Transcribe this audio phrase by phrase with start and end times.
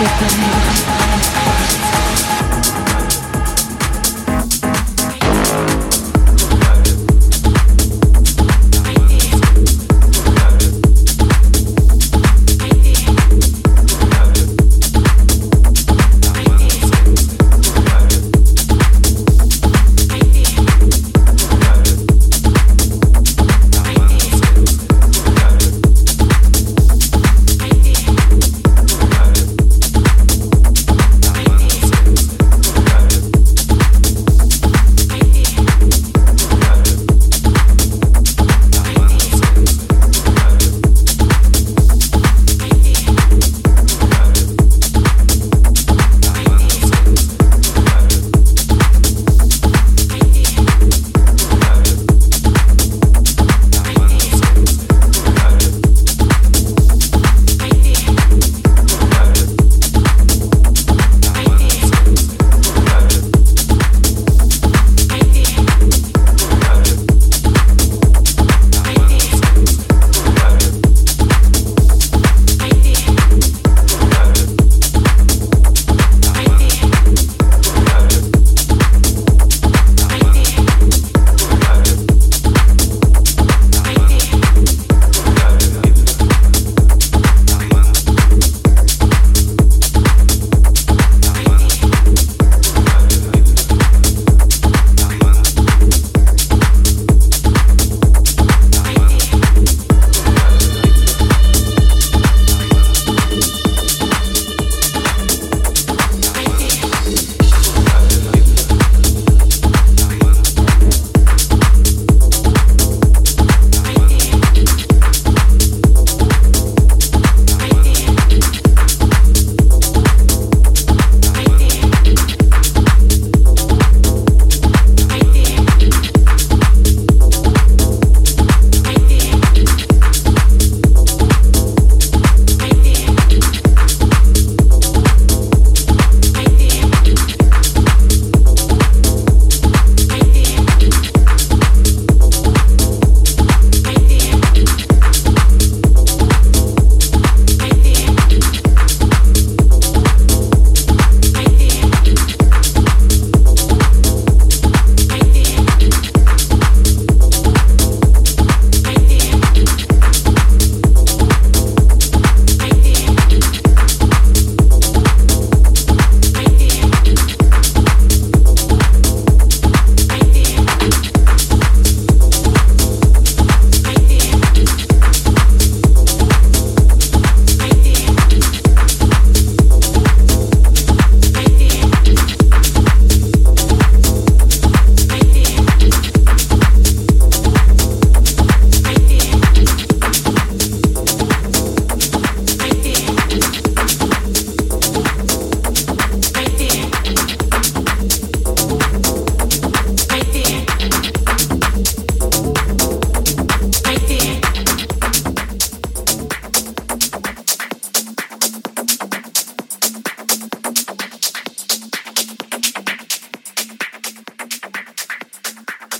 [0.00, 0.49] your body